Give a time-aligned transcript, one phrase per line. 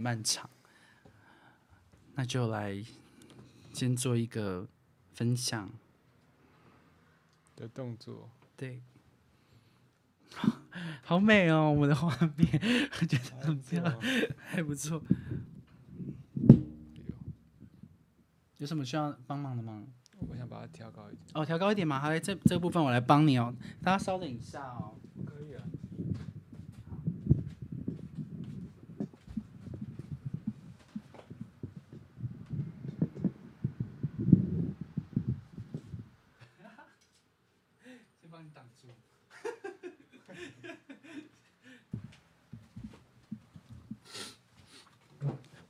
[0.00, 0.48] 漫长，
[2.14, 2.84] 那就来
[3.72, 4.68] 先做一个
[5.12, 5.68] 分享。
[7.56, 8.80] 的动作，对，
[11.02, 12.48] 好美哦，我们的画面，
[13.00, 14.00] 我 觉得很漂亮，
[14.38, 15.02] 还不错。
[18.58, 19.84] 有什么需要帮忙的吗？
[20.28, 21.24] 我想把它调高一点。
[21.34, 21.98] 哦，调高一点嘛。
[21.98, 23.52] 好嘞，这这个部分我来帮你哦。
[23.82, 24.94] 大家稍等一下哦。
[25.26, 25.64] 可以啊。
[38.20, 38.88] 先帮你挡住。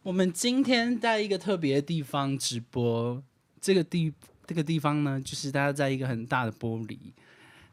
[0.03, 3.23] 我们今天在一个特别的地方直播，
[3.61, 4.13] 这个地
[4.45, 6.99] 这个地方呢，就是大家在一个很大的玻璃，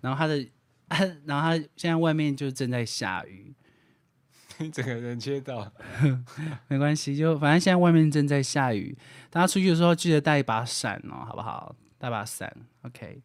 [0.01, 0.47] 然后它的，
[1.25, 3.51] 然后它现在外面就正在下雨，
[4.59, 5.73] 你 整个人切到，
[6.69, 8.95] 没关系，就反正现在外面正在下雨，
[9.31, 11.75] 大家出去的时候记得带一把伞哦，好不好？
[11.97, 13.23] 带把伞，OK。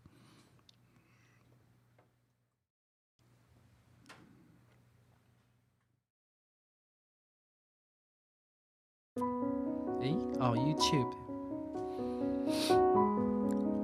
[10.41, 11.07] 哦，YouTube。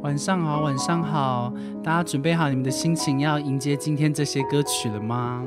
[0.02, 5.44] 晚上好，晚上好，大家准备好你们的心情，要迎接今天这些歌曲了吗？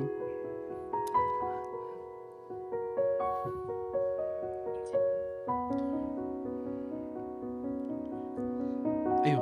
[9.24, 9.42] 哎呦，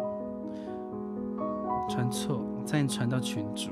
[1.89, 3.71] 传错，差点传到群主。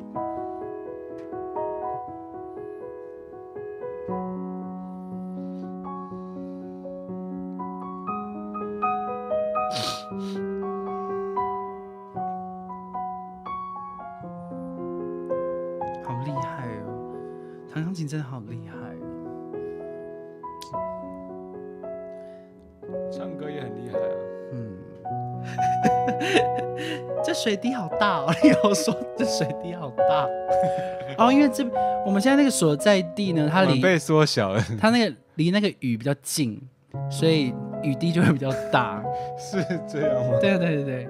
[27.55, 28.35] 水滴好大哦！
[28.43, 30.27] 你有说这水滴好大
[31.17, 31.63] 哦，因为这
[32.05, 36.61] 我们现在那个所在地呢，它离被缩小了， 它那个离那个雨比较近，
[37.09, 39.01] 所以雨滴就会比较大。
[39.39, 40.37] 是这样吗？
[40.41, 41.07] 对对对对。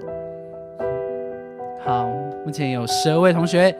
[1.84, 2.06] 好，
[2.44, 3.76] 目前有十二位同学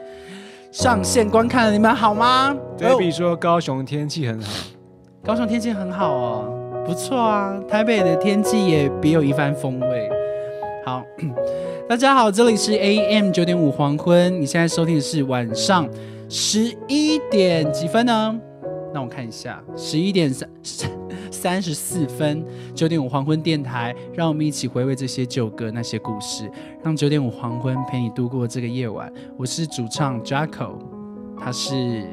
[0.69, 4.49] 上线观看，你们好吗？Baby 说高雄天气很好，
[5.23, 7.57] 高雄天气很好哦，不错啊。
[7.65, 10.06] 台北的天气也别有一番风味。
[11.87, 15.87] 好，大家好，这里是 AM 九点五黄昏，你现在收听的是晚上
[16.27, 18.37] 十一点几分呢？
[18.93, 20.49] 让我看一下，十一点三
[21.31, 22.43] 三十四分，
[22.75, 26.51] 九点五黄昏电台，让我们一起回味这些旧歌那些故事，
[26.83, 29.11] 让九点五黄昏陪你度过这个夜晚。
[29.37, 30.73] 我是主唱 Jacko，
[31.39, 32.05] 他是。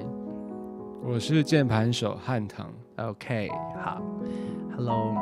[1.07, 3.51] 我是键盘手汉唐，OK，
[3.84, 4.01] 好
[4.75, 5.15] ，Hello，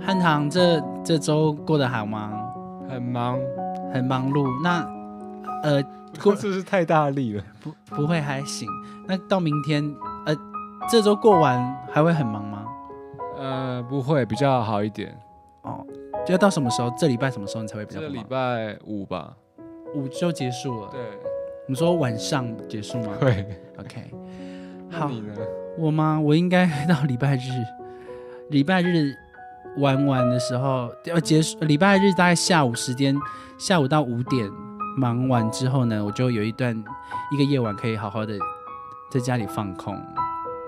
[0.00, 2.41] 汉唐这这周过得好吗？
[2.92, 3.38] 很忙，
[3.92, 4.46] 很忙碌。
[4.62, 4.86] 那
[5.62, 5.82] 呃，
[6.22, 7.44] 过 是不是太大力了？
[7.62, 8.68] 不不会还行。
[9.06, 9.82] 那到明天
[10.26, 10.34] 呃，
[10.90, 11.60] 这周过完
[11.90, 12.66] 还会很忙吗？
[13.38, 15.16] 呃，不会，比较好一点。
[15.62, 15.84] 哦，
[16.26, 16.92] 就要到什么时候？
[16.96, 18.22] 这礼拜什么时候你才会比较这礼？
[18.28, 19.34] 拜五吧？
[19.94, 20.88] 五就结束了。
[20.90, 21.00] 对，
[21.66, 23.46] 你说晚上结束吗对。
[23.78, 24.10] ？OK，
[24.90, 25.34] 好，你呢？
[25.78, 26.20] 我吗？
[26.20, 27.50] 我应该 到礼拜日，
[28.50, 29.14] 礼拜日
[29.78, 33.16] 玩完的时候要结束，礼拜日大概下午时间，
[33.58, 34.50] 下午到五点
[34.96, 36.76] 忙完之后呢，我就有一段
[37.32, 38.34] 一个夜晚可以好好的
[39.10, 39.94] 在家里放空、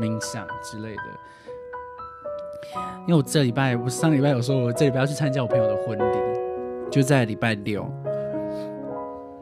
[0.00, 1.02] 冥想之类的。
[3.06, 6.18] 因为我这礼拜，我上礼拜有说，我这礼拜要去参加我朋友的婚礼，
[6.90, 7.86] 就在礼拜六。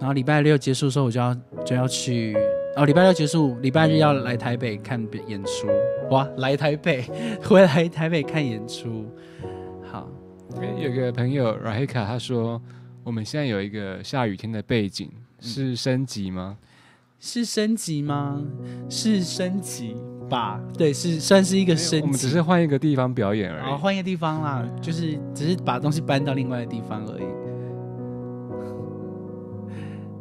[0.01, 2.37] 然后礼拜六结束的时候，我就要就要去
[2.75, 5.69] 哦，礼拜六结束，礼拜日要来台北看演出。
[6.11, 7.05] 哇，来台北，
[7.45, 9.05] 回来台北看演出。
[9.83, 10.09] 好，
[10.59, 12.61] 诶有个朋友 Rahika 他说，
[13.05, 16.57] 我们现在有一个下雨天的背景，是升级吗？
[17.21, 18.43] 是升级吗？
[18.89, 19.95] 是升级
[20.31, 20.59] 吧？
[20.79, 22.07] 对，是算是一个升级。
[22.07, 23.83] 我们只是换一个地方表演而已哦，已。
[23.83, 27.25] 换一个地方啦，就是只是把东西搬到另外的地方而已。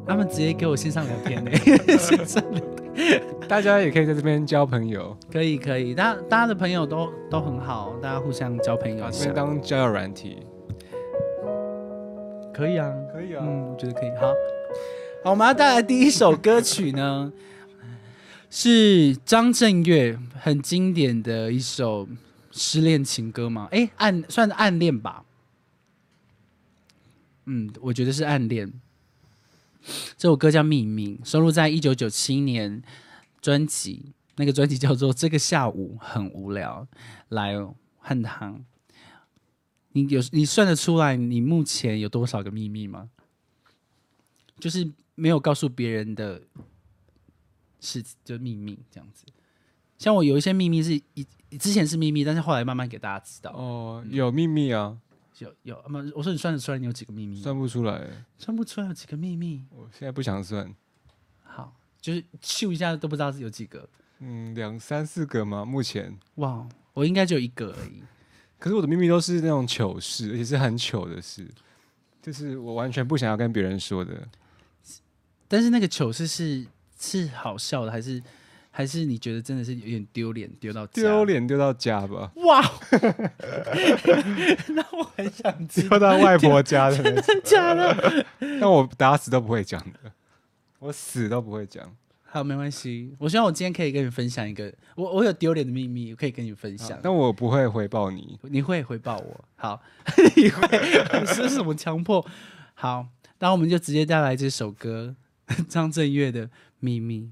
[0.07, 1.51] 他们直接给我线上聊天呢，
[1.97, 2.59] 线上聊
[2.93, 10.37] 天大家也可以在这边交朋友，可以可以，大家大家的朋友都都很好，大家互相交朋友把一下这边当交友软体。
[12.53, 14.09] 可以啊，可以啊嗯，我觉得可以。
[14.19, 14.27] 好，
[15.23, 17.31] 好，我们要带来第一首歌曲呢，
[18.49, 22.07] 是张震岳很经典的一首
[22.51, 23.69] 失恋情歌嘛？
[23.71, 25.23] 哎，暗算是暗恋吧？
[27.45, 28.71] 嗯，我觉得是暗恋。
[30.17, 32.81] 这首歌叫《秘密》，收录在一九九七年
[33.41, 36.87] 专辑那个专辑叫做《这个下午很无聊》。
[37.29, 38.63] 来，哦汉唐，
[39.93, 43.09] 你有你算得出来你目前有多少个秘密吗？
[44.59, 46.41] 就是没有告诉别人的
[47.79, 49.25] 事，就秘密这样子。
[49.97, 51.25] 像我有一些秘密是以
[51.59, 53.51] 之前是秘密，但是后来慢慢给大家知道。
[53.51, 54.97] 哦，有秘密啊，
[55.41, 57.41] 有有，那么我说你算得出来你有几个秘密？
[57.41, 58.07] 算不出来，
[58.37, 59.65] 算不出来有几个秘密。
[59.71, 60.71] 我现在不想算。
[61.41, 63.89] 好，就是秀一下都不知道是有几个。
[64.19, 65.65] 嗯，两三四个吗？
[65.65, 66.15] 目前。
[66.35, 68.03] 哇，我应该就一个而已。
[68.59, 71.49] 可是我的秘密都是那种糗事，而且是很糗的事，
[72.21, 74.27] 就是我完全不想要跟别人说的。
[75.47, 76.63] 但是那个糗事是
[76.99, 78.21] 是好笑的，还是
[78.81, 82.31] 还是你觉得真的是有点丢脸，丢到丢脸丢到家吧？
[82.37, 82.59] 哇！
[84.69, 88.25] 那我很想丢到外婆家的，真的假的？
[88.59, 90.11] 那我打死都不会讲的，
[90.79, 91.95] 我死都不会讲。
[92.23, 93.13] 好，没关系。
[93.19, 96.99] 我希望我今天可以跟你分享一个，我我有丢脸的秘密，我可以跟你分享。
[97.03, 99.45] 但我不会回报你，你会回报我。
[99.57, 99.79] 好，
[100.35, 102.25] 你会是什么强迫？
[102.73, 103.05] 好，
[103.37, 105.15] 那我们就直接带来这首歌。
[105.69, 106.49] 张震岳的
[106.79, 107.29] 秘密。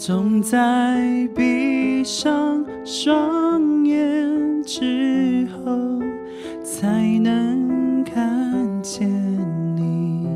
[0.00, 6.00] 总在闭上双眼之后，
[6.62, 9.06] 才能看见
[9.76, 10.26] 你。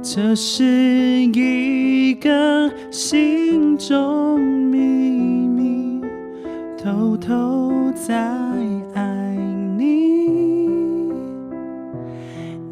[0.00, 6.00] 这是一个心中秘密，
[6.82, 8.16] 偷偷在
[8.94, 9.36] 爱
[9.76, 11.10] 你，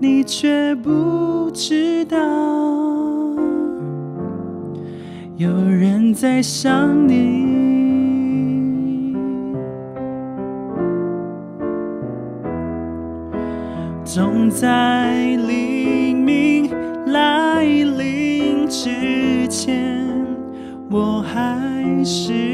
[0.00, 2.53] 你却不知道。
[6.14, 7.44] 在想你，
[14.05, 16.70] 总在黎明
[17.06, 20.06] 来临之前，
[20.88, 22.53] 我还是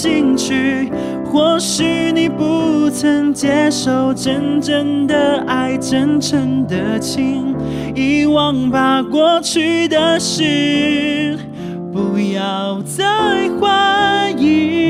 [0.00, 0.90] 进去。
[1.30, 7.54] 或许你不曾接受真正的爱，真诚的情，
[7.94, 11.38] 遗忘吧过去的事，
[11.92, 13.04] 不要再
[13.60, 14.80] 怀疑。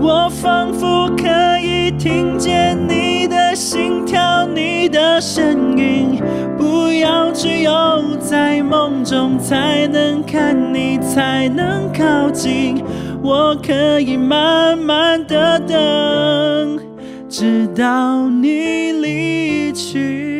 [0.00, 3.01] 我仿佛可以听见你
[3.54, 6.20] 心跳，你的声音。
[6.56, 12.82] 不要只有在梦中才能看你，才能靠近。
[13.22, 16.78] 我可以慢慢的等，
[17.28, 20.31] 直到你离去。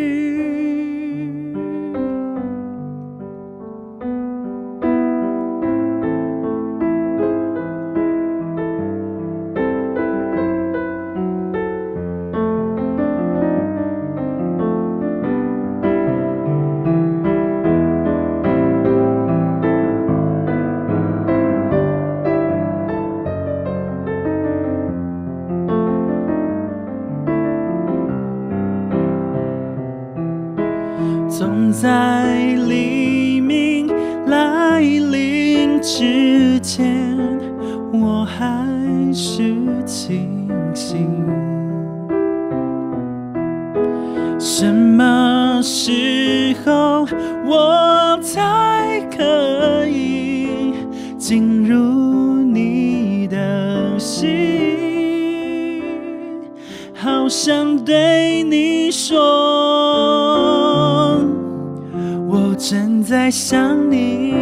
[62.62, 64.32] 正在想你，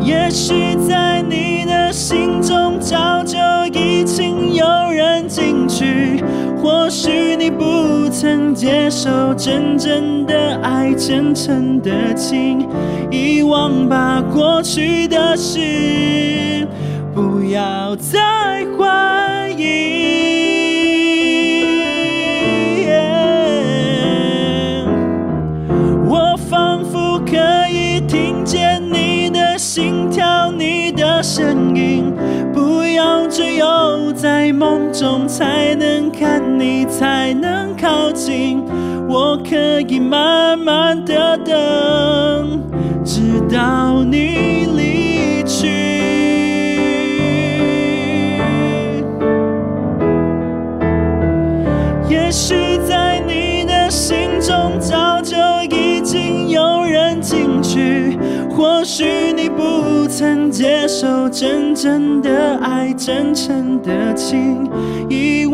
[0.00, 3.38] 也许在你的心中早就
[3.72, 6.24] 已经有人进去，
[6.60, 12.68] 或许你不曾接受真正的爱，真诚的情，
[13.12, 16.66] 遗忘吧，过去的事，
[17.14, 18.43] 不要再。
[35.36, 38.62] 才能看你，才能靠近。
[39.08, 42.62] 我可以慢慢的等，
[43.04, 45.66] 直到你离去。
[52.08, 55.36] 也许在你的心中早就
[55.68, 58.16] 已经有人进去，
[58.48, 64.68] 或许你不曾接受真正的爱，真诚的情，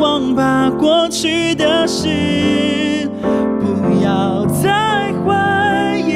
[0.00, 3.06] 忘吧过去的事，
[3.60, 6.10] 不要再怀疑。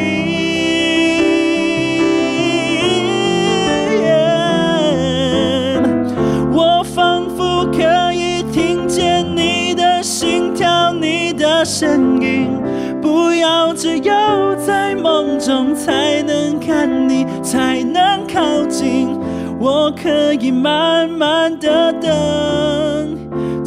[6.50, 12.58] 我仿佛可以听见你的心跳，你的声音。
[13.02, 19.14] 不要只有在梦中才能看你，才能靠近。
[19.60, 22.10] 我可以慢慢的等，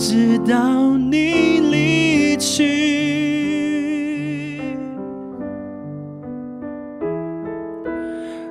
[0.09, 2.63] 直到你离去。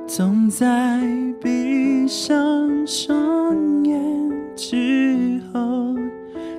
[0.07, 1.01] 总在
[1.41, 3.97] 闭上双眼
[4.55, 5.95] 之后，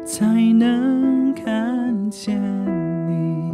[0.04, 2.42] 才能看见
[3.08, 3.54] 你。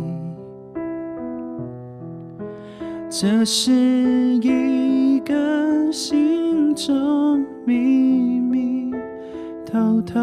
[3.09, 3.69] 这是
[4.41, 7.73] 一个心中秘
[8.39, 8.93] 密，
[9.65, 10.21] 偷偷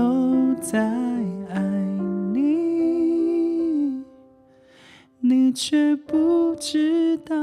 [0.62, 0.90] 在
[5.30, 7.36] 你却不知道。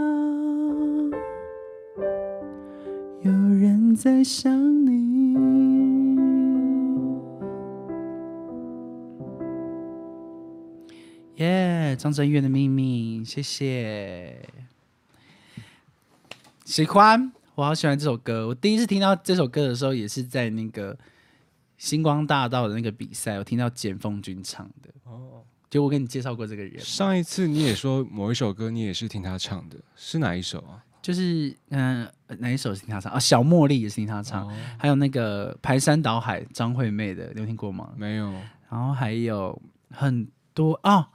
[3.22, 5.38] 有人在想你。
[11.36, 14.38] 耶张震岳的秘密，谢谢。
[16.66, 18.50] 喜欢，我好喜欢这首歌。
[18.50, 20.98] 我第一次听到这首歌的时候，也是在那个
[21.78, 24.90] 星光大道的那个比赛，我听到简凤君唱的。
[25.06, 30.84] 哦，就我跟你介绍过这个人，上一次你也说某一首歌，你也是听他唱的，是哪一首啊？
[31.02, 33.20] 就是嗯、呃哪一首是听他唱啊？
[33.20, 37.94] 小茉莉也是听他唱，哦还有那个排山倒海张惠妹的，你有听过吗？
[37.96, 38.32] 没有，
[38.70, 41.10] 然后还有很多啊，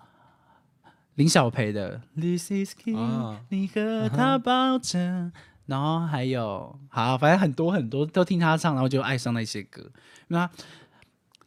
[1.17, 5.31] 林小培的《This Is King》，、啊你和他抱着，
[5.67, 9.91] 然后还有好，反正很多很多都听他唱，然后就爱上那些歌。
[10.29, 10.49] 那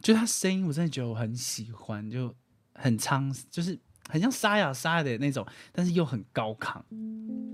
[0.00, 2.32] 就他声音，我真的觉得我很喜欢，就
[2.78, 3.78] 很苍，就是
[4.08, 6.76] 很像沙哑沙哑的那种，但是又很高亢，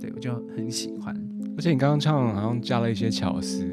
[0.00, 1.14] 对我就很喜欢
[1.56, 3.64] 而且你刚刚唱好像加了一些巧思，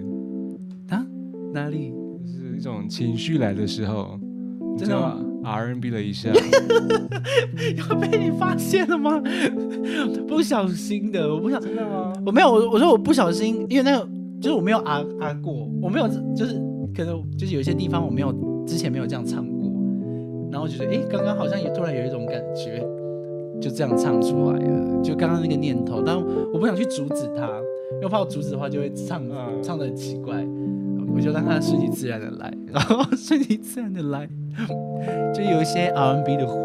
[0.90, 1.06] 啊。
[1.54, 1.92] 哪里？
[2.26, 4.20] 就是一种情绪来的时候，
[4.78, 6.30] 真的吗就 R&B 了一下，
[7.78, 9.22] 要被你发现了吗？
[10.28, 11.60] 不小心的，我不想。
[11.60, 12.14] 真的吗？
[12.26, 14.08] 我没有，我我说我不小心，因为那个
[14.40, 16.54] 就是我没有啊啊过，我没有就是
[16.94, 18.32] 可能就是有些地方我没有
[18.68, 19.59] 之前没有这样唱过，
[20.52, 22.84] 然后我觉得诶，刚刚好像也突然有一种感觉，
[23.62, 26.16] 就这样唱出来了，就刚刚那个念头，但
[26.54, 27.48] 我不想去阻止它，
[27.96, 30.36] 因为怕我阻止的话就会唱、嗯唱的很奇怪，
[31.16, 34.28] 我就让它顺其自然的来， 然后顺其自然的来，
[35.34, 36.64] 就有一些 R&B 的混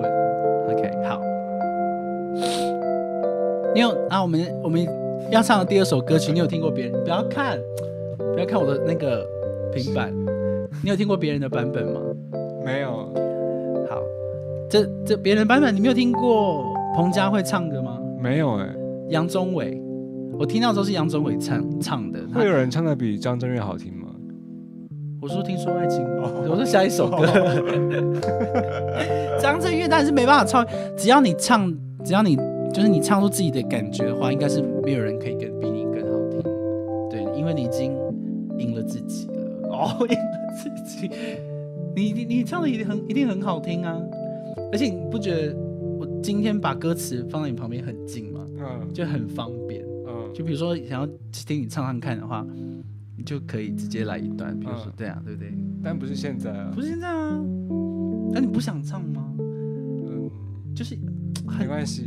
[0.71, 1.21] ，OK 好。
[3.75, 4.23] 你有啊？
[4.23, 4.87] 我们我们
[5.33, 7.03] 要唱的第二首歌曲，你有听过别人？
[7.03, 7.59] 不要看，
[8.33, 9.26] 不要看我的那个
[9.73, 10.12] 平板，
[10.83, 12.00] 你有听过别人的版本吗？
[12.64, 13.12] 没有，好，
[14.71, 17.99] 这这别人版本你没有听过彭佳慧唱歌吗？
[18.21, 18.68] 没有哎、
[19.11, 19.80] 杨宗纬，
[20.38, 22.21] 我听到的时候是杨宗纬唱唱的。
[22.33, 24.09] 他会有人唱的比张震岳好听吗？
[25.21, 27.26] 我说听说爱情，我说下一首歌。
[29.40, 30.66] 张震岳当然是没办法唱，
[30.97, 31.73] 只要你唱，
[32.04, 32.37] 只要你
[32.73, 36.42] 就是你唱出自己的感觉的话，应该是没有人可以跟比你更好听。
[37.11, 37.92] 对，因为你已经
[38.59, 39.68] 赢了自己了。
[39.71, 41.11] 哦，赢了自己，
[41.97, 43.99] 你你你唱的一定很一定很好听啊！
[44.73, 48.41] 而且你不觉得我今天把歌词放在你旁边很近吗？
[48.59, 49.85] 嗯就很方便。
[50.07, 52.47] 嗯，就比如说想要听你唱唱看的话，
[53.17, 55.53] 你就可以直接来一段，比如说嗯对啊，对不对？
[55.83, 57.43] 但不是现在啊不，是现在啊，
[58.33, 59.35] 那你不想唱吗？
[59.39, 60.31] 嗯，
[60.75, 60.97] 就是
[61.59, 62.05] 没关系，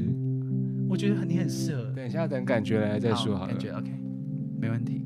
[0.90, 1.92] 我觉得你很适合。
[1.96, 3.60] 等一下等感觉来再说好了感。
[3.60, 3.92] 觉 OK，
[4.60, 5.04] 没问题。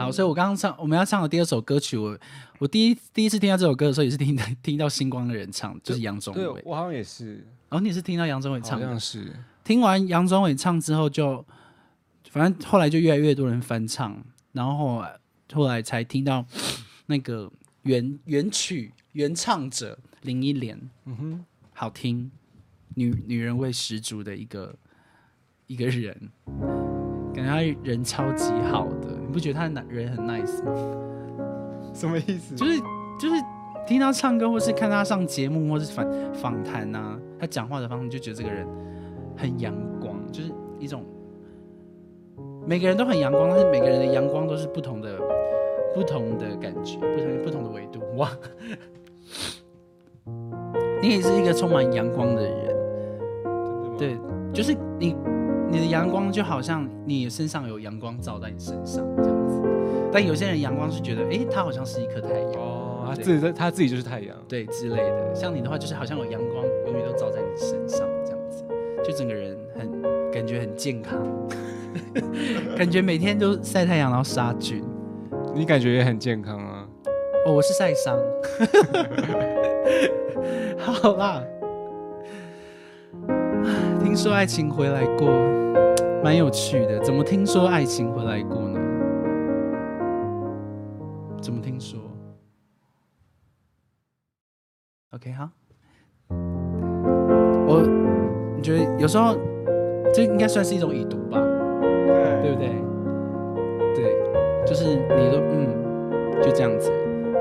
[0.00, 2.18] 好，所以我刚刚唱我们要唱的第二首歌曲，我
[2.58, 6.62] 我第一第一次听到这首歌的时候，也是听到听到星光的人唱，就是杨宗对纬。
[6.64, 7.34] 我好像也是，
[7.68, 9.30] 然后你也是听到杨宗纬唱的像，是。
[9.62, 11.44] 听完杨宗纬唱之后就，
[12.30, 14.16] 反正后来就越来越多人翻唱，
[14.52, 15.20] 然后后来
[15.52, 16.46] 后来才听到
[17.04, 17.52] 那个
[17.82, 22.30] 原原曲原唱者林忆莲，嗯哼，好听，
[22.94, 24.74] 女女人味十足的一个
[25.66, 26.30] 一个人，
[27.32, 30.72] 感觉他人超级好的，你不觉得他男人很 nice 吗？
[31.94, 32.54] 什么意思？
[32.54, 32.78] 就是
[33.18, 33.34] 就是
[33.86, 38.66] 听他唱歌，或是看他上节目，或是访访谈啊，他讲话的方式，就觉得这个人
[39.36, 41.04] 很阳光，就是一种
[42.66, 45.18] 每个人都很阳光，但是每个人的阳光都是不同的
[45.94, 48.00] 不同的感觉，不同不同的维度。
[48.16, 48.30] 哇，
[51.02, 52.66] 你也是一个充满阳光的人，
[53.82, 53.96] 真的吗？
[53.98, 54.18] 对，
[54.52, 55.16] 就是你
[55.70, 59.62] 你的阳光就好像你身上有阳光照在你身上这样子，
[60.12, 62.52] 但有些人阳光是觉得，诶，他好像是一颗太阳。
[62.54, 64.36] 哦，他自己在他自己就是太阳。
[64.48, 65.34] 对之类的。
[65.34, 68.64] 像你的话，就是好像有阳光永远都照在你身上，这样子，
[69.04, 69.90] 就整个人很
[70.32, 71.24] 感觉很健康，
[72.76, 74.82] 感觉每天都晒太阳然后杀菌。
[75.54, 76.86] 你感觉也很健康啊。
[77.46, 78.18] 哦，我是晒伤。
[80.76, 81.42] 好啦，
[84.02, 85.28] 听说爱情回来过，
[86.22, 87.00] 蛮有趣的。
[87.00, 88.78] 怎么听说爱情回来过呢？
[91.40, 91.98] 怎么听说
[95.12, 95.48] ？OK，好。
[97.66, 97.82] 我
[98.56, 99.34] 你觉得有时候
[100.12, 101.40] 这应该算是一种已读吧？
[101.80, 102.68] 对对不对？
[103.94, 104.14] 对，
[104.66, 106.90] 就是你说嗯，就这样子，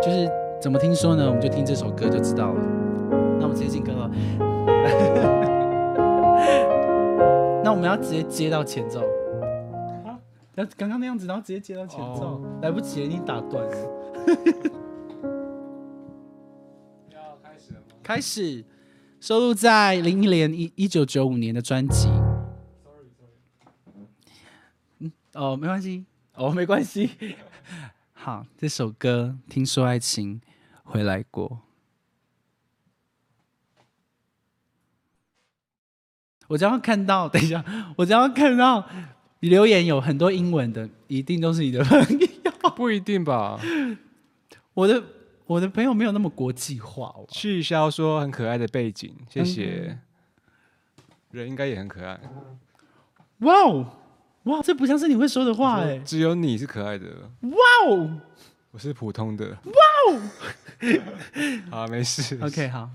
[0.01, 0.29] 就是
[0.61, 1.25] 怎么听说呢？
[1.25, 2.61] 我们就听这首歌就知道了。
[3.39, 4.09] 那我们直接进歌了。
[7.69, 9.01] 那我们要直接接到前奏。
[10.03, 10.17] 啊，
[10.55, 13.71] 要刚刚那样子，然后直接接到前奏，哦来不及了，你打断了。
[17.11, 17.85] 要开始了吗？
[18.01, 18.65] 开始，
[19.19, 22.09] 收录在林忆莲一一九九五年的专辑。
[24.97, 27.11] 嗯，哦，没关系，哦，没关系。
[28.13, 30.41] 好，这首歌《听说爱情
[30.83, 31.47] 回来过》。
[36.49, 37.63] 我只要看到，等一下，
[37.95, 38.83] 我只要看到
[39.39, 42.27] 留言有很多英文的，一定都是你的朋友。
[42.75, 43.57] 不一定吧。
[44.73, 45.03] 我的
[45.45, 47.25] 我的朋友没有那么国际化哦。
[47.29, 49.97] 去销说很可爱的背景，谢谢。
[51.31, 52.19] 人应该也很可爱，
[53.39, 53.85] 哇哦，
[54.43, 55.99] 哇，这不像是你会说的话哎。
[55.99, 57.05] 只有你是可爱的，
[57.41, 57.57] 哇
[57.87, 58.19] 哦
[58.71, 59.49] 我是普通的。
[59.49, 59.73] 哇
[60.11, 60.21] 哦，
[61.69, 62.37] 好，没事。
[62.41, 62.89] ，OK，好。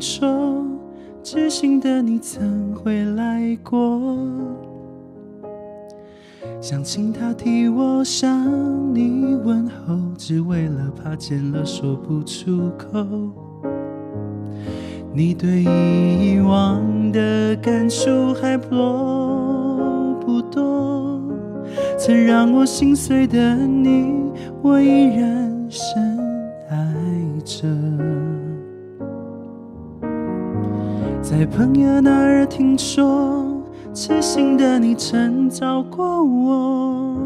[0.00, 0.64] 说，
[1.22, 4.00] 知心的你曾回来过。
[6.60, 13.06] 想请他替我向你问候，只为了怕见了说不出口。
[15.12, 21.20] 你对以往的感触还多不多？
[21.98, 24.14] 曾让我心碎的你，
[24.62, 26.18] 我依然深
[26.68, 26.94] 爱
[27.44, 27.66] 着。
[31.40, 37.16] 在朋友那儿听说，痴心的你曾找过我，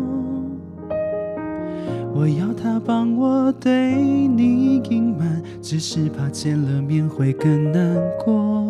[2.15, 8.63] 我要他帮我对你隐瞒，只是怕见了面会更难过。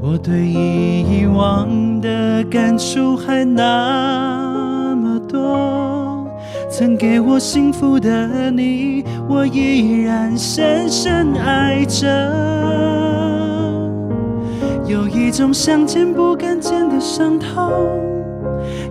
[0.00, 6.26] 我对以往的感触还那么多，
[6.70, 12.89] 曾给我幸福的你，我依然深深爱着。
[14.90, 17.70] 有一种想见不敢见的伤痛，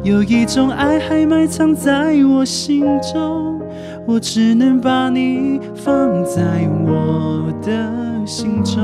[0.02, 3.60] 有一种爱还埋藏在我心中，
[4.06, 6.42] 我只能把你放在
[6.88, 8.82] 我的心中。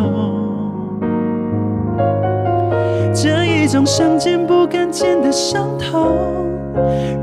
[3.14, 6.18] 这一种想见不敢见的伤痛，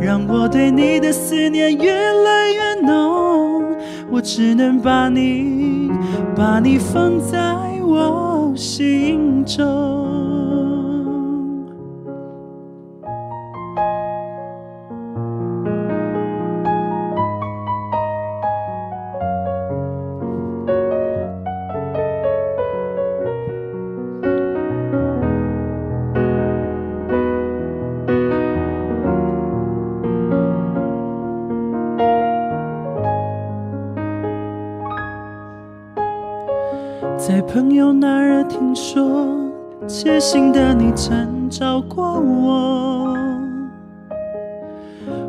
[0.00, 3.62] 让我对你的思念越来越浓。
[4.10, 5.90] 我只能把你，
[6.34, 7.38] 把你放在
[7.82, 10.01] 我行舟。
[40.12, 43.16] 痴心的你曾找过我。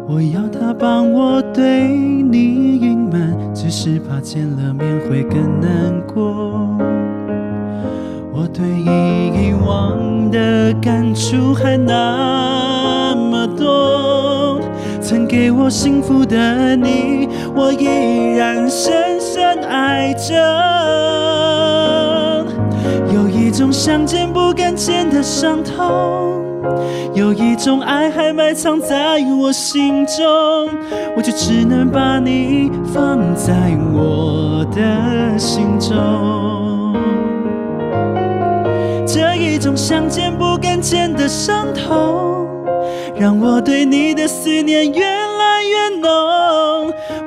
[0.09, 5.69] 我要他帮我对你隐瞒，只是怕见了面会更难
[6.05, 6.67] 过。
[8.33, 14.59] 我对以往的感触还那么多，
[14.99, 17.85] 曾给我幸福的你，我依
[18.35, 21.22] 然深深爱着。
[23.63, 26.43] 一种想见不敢见的伤痛，
[27.13, 30.69] 有一种爱还埋藏在我心中，
[31.15, 33.53] 我就只能把你放在
[33.93, 36.93] 我的心中。
[39.07, 42.45] 这一种想见不敢见的伤痛，
[43.15, 45.05] 让我对你的思念越
[45.69, 46.09] 越浓，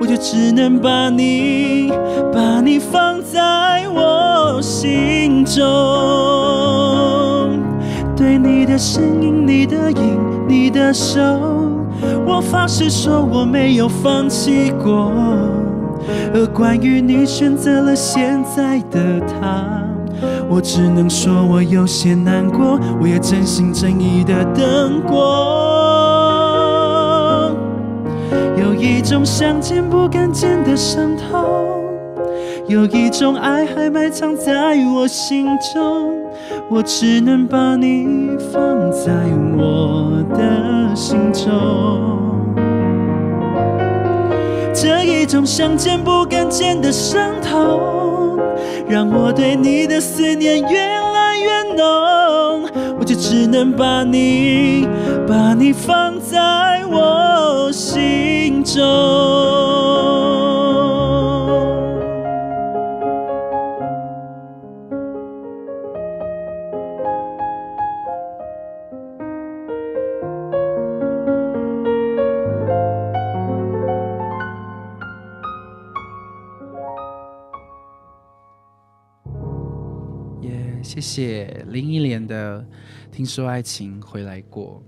[0.00, 1.90] 我就只能把你，
[2.32, 5.62] 把你放在我心中。
[8.16, 10.18] 对你的身影、你的影、
[10.48, 11.20] 你的手，
[12.26, 15.12] 我发誓说我没有放弃过。
[16.34, 19.64] 而关于你选择了现在的他。
[20.48, 25.85] 我只能说，我有些难过，我也真心真意的等过。
[28.78, 31.84] 一种想见不敢见的伤痛，
[32.66, 36.12] 有一种爱还埋藏在我心中，
[36.68, 39.12] 我只能把你放在
[39.56, 42.16] 我的心中。
[44.74, 48.38] 这一种想见不敢见的伤痛，
[48.88, 51.86] 让我对你的思念越来越浓，
[53.06, 54.84] 就只能把你，
[55.28, 58.82] 把你放在我心中。
[80.42, 82.60] 耶谢谢林忆莲的
[83.16, 84.82] 《听说爱情回来过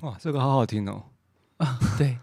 [0.00, 1.04] 哇，这个好好听哦。》，
[1.62, 2.16] 啊对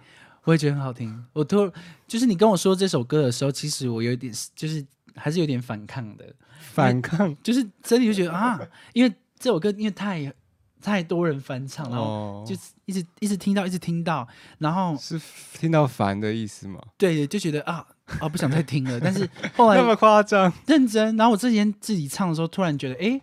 [0.46, 1.24] 我也觉得很好听。
[1.32, 1.72] 我突
[2.08, 4.84] 就是你跟我说这首歌的时候，其实我有点就是
[5.16, 6.26] 还是有点反抗的，
[6.60, 8.60] 反抗就是真的就觉得啊，
[8.94, 10.34] 因为这首歌因为太
[10.82, 15.22] 太多人翻唱，然后哦，就一直一直听到，一直听到，然后是
[15.54, 16.82] 听到烦的意思吗？
[16.98, 17.86] 对就觉得啊
[18.20, 19.00] 啊不想再听了。
[19.00, 20.52] 但是后来 那么夸张？
[20.66, 23.22] 认真，然后我之前自己唱的时候，突然觉得哎，诶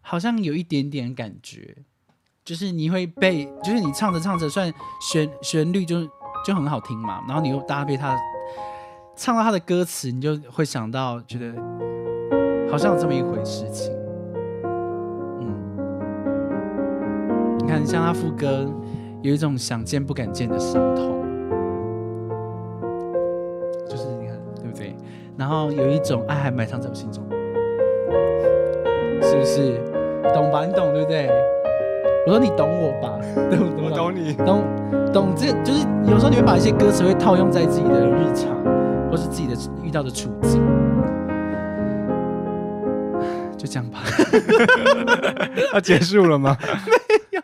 [0.00, 1.76] 好像有一点点感觉，
[2.44, 6.04] 就是你会被，就是你唱着唱着，算旋旋律就
[6.44, 8.18] 就很好听嘛，然后你又搭配它，
[9.14, 11.52] 唱到它的歌词，你就会想到，觉得
[12.70, 13.92] 好像有这么一回事情。
[15.40, 15.54] 嗯，
[17.58, 18.68] 你看，像他副歌
[19.22, 21.22] 有一种想见不敢见的伤痛，
[23.88, 24.96] 就是你看对不对？
[25.36, 27.22] 然后有一种爱还埋藏在我心中，
[29.40, 29.78] 不是？
[30.34, 30.64] 懂吧？
[30.64, 31.28] 你懂对不对？
[32.26, 33.18] 我说你懂我吧？
[33.50, 33.84] 对不对？
[33.84, 34.34] 我懂你。
[34.34, 34.62] 懂
[35.12, 38.54] 懂这就是有时候你会把一些歌词会套用在自己的日常，
[39.10, 40.62] 或是自己的遇到的处境，
[43.56, 44.00] 就这样吧。
[45.72, 46.56] 要结束了吗？
[46.62, 47.42] 没有。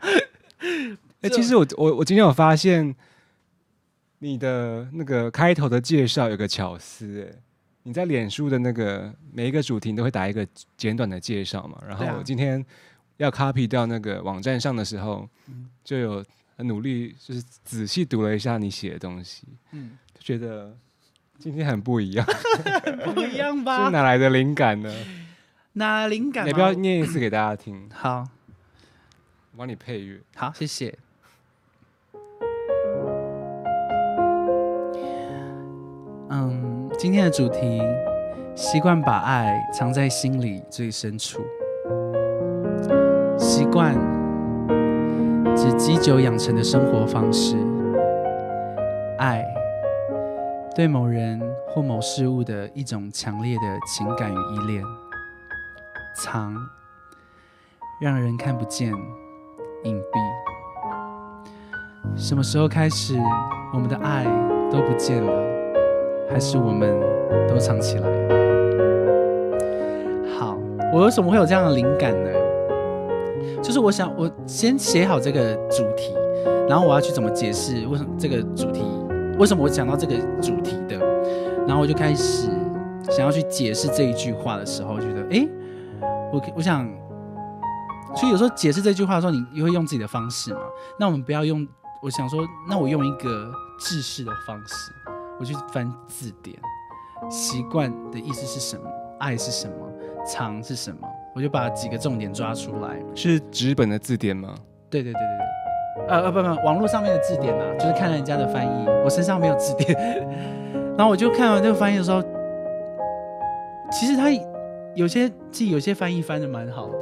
[1.23, 2.95] 哎，其实我我我今天有发现
[4.19, 7.35] 你的那个开头的介绍有个巧思，哎，
[7.87, 10.45] 你在脸书的那个每一个主题都会打一个
[10.77, 12.65] 简短的介绍嘛，然后我今天
[13.19, 15.29] 要 copy 到那个网站上的时候，
[15.85, 16.25] 就有
[16.57, 20.77] 很努力就是仔细读了一下你写的东西，嗯，就觉得
[21.39, 22.27] 今天很不一样，
[23.15, 23.89] 不一样 是吧？
[23.91, 24.93] 哪来的灵感呢？
[25.75, 26.49] 哪来灵感吗？
[26.49, 27.89] 你不要念一次给大家听？
[27.95, 28.27] 好
[29.53, 30.21] 我帮你配乐。
[30.35, 30.93] 好，谢谢。
[36.29, 36.66] 嗯，
[36.99, 37.83] 今天的主题，
[38.55, 41.43] 习惯把爱藏在心里最深处。
[43.37, 43.95] 习惯
[45.55, 47.55] 指积久养成的生活方式。
[49.19, 49.45] 爱
[50.75, 54.83] 对某人或某事物的一种强烈的情感与依恋。
[56.25, 56.57] 藏，
[58.01, 58.91] 让人看不见，
[59.85, 60.19] 隐蔽。
[62.17, 63.19] 什么时候开始，
[63.75, 64.25] 我们的爱
[64.73, 65.46] 都不见了，
[66.29, 67.01] 还是我们
[67.49, 68.09] 都藏起来？
[70.39, 70.57] 好，
[70.93, 72.31] 我为什么会有这样的灵感呢？
[73.63, 76.15] 就是我想，我先写好这个主题，
[76.69, 78.83] 然后我要去怎么解释为什么这个主题，
[79.39, 80.97] 为什么我讲到这个主题的，
[81.67, 82.49] 然后我就开始
[83.11, 85.49] 想要去解释这一句话的时候，觉得，诶，
[86.33, 86.87] 我我想，
[88.15, 90.61] 所以有时候解释这句话的时候，你你会用自己的方式嘛？
[90.99, 91.67] 那我们不要用，
[92.03, 94.93] 我想说，那我用一个制式的方式，
[95.39, 96.57] 我去翻字典，
[97.31, 98.91] 习惯的意思是什么？
[99.19, 99.75] 爱是什么？
[100.27, 101.09] 藏是什么？
[101.35, 102.97] 我就把几个重点抓出来。
[103.15, 104.55] 是纸本的字典吗？
[104.89, 109.95] 对对对对对，呃呃不不，网络上面的字典啊，就是看人家的翻译，我身上没有字典。
[110.97, 112.23] 然后我就看完这个翻译的时候，
[113.91, 114.29] 其实他
[114.95, 116.99] 有些其实有些翻译翻的蛮好的，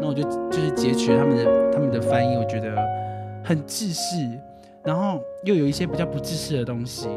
[0.00, 2.76] 那我就就是截取他们的他们的翻译，我觉得
[3.42, 4.16] 很制式，
[4.84, 7.08] 然后又有一些比较不制式的东西，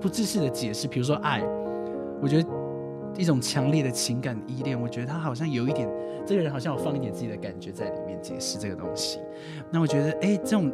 [0.00, 1.42] 不制式的解释，比如说爱，
[2.20, 2.48] 我觉得
[3.16, 5.88] 一种强烈的情感依恋，我觉得他好像有一点，
[6.26, 9.20] 这个人好像有放一点自己的感觉在里面解释这个东西。
[9.70, 10.72] 那我觉得，哎，这种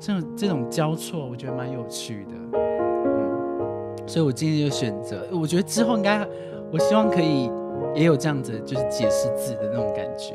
[0.00, 2.58] 这种这种交错，我觉得蛮有趣的。
[2.58, 6.26] 嗯，所以我今天就选择，我觉得之后应该，
[6.72, 7.50] 我希望可以
[7.94, 10.34] 也有这样子，就是解释字的那种感觉。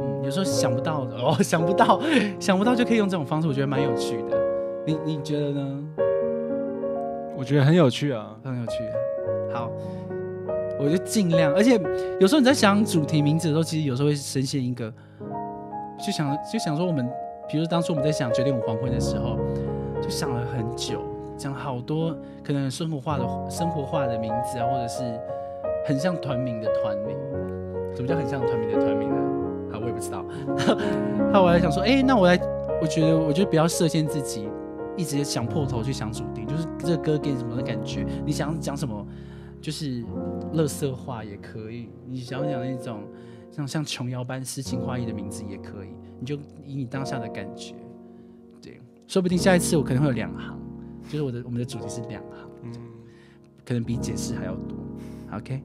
[0.00, 2.00] 嗯，有时候想不到的哦，想不到，
[2.38, 4.38] 想不到就可以用这种方式，我觉得蛮有趣的。
[4.86, 5.84] 你你觉得呢？
[7.40, 8.36] 我觉得很有趣啊。
[8.44, 8.84] 很有趣。
[9.50, 9.70] 好，
[10.78, 11.80] 我就尽量，而且
[12.20, 14.92] 有时候你在想主题名字的时候，其实有时候会深陷一个，
[15.98, 17.10] 就想就想说我们，
[17.48, 19.38] 比如当初我们在想九点五黄昏的时候，
[20.02, 21.00] 就想了很久，
[21.38, 25.02] 讲好多可能生活化的生活化的名字啊，或者是
[25.86, 27.16] 很像团名的团名。
[27.96, 29.16] 什么叫很像团名的团名呢？
[29.72, 30.22] 啊，我也不知道。
[31.32, 32.38] 那我还想说，哎、那我来，
[32.82, 34.46] 我觉得我觉得不要设限自己，
[34.94, 39.06] 一直想破头去想主题，就是这个歌给你什么的感觉，你想讲什么，
[39.60, 40.04] 就是
[40.52, 43.04] 乐色话也可以，你想讲那种
[43.52, 46.34] 像像琼瑶般诗情画意的名字也可以，你就
[46.66, 47.76] 以你当下的感觉，
[48.60, 50.58] 对，说不定下一次我可能会有两行，
[51.08, 52.72] 就是我的我们的主题是两行，嗯，
[53.64, 54.76] 可能比解释还要多。
[55.32, 55.62] OK，